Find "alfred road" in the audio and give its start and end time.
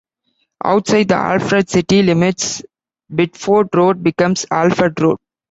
4.49-5.17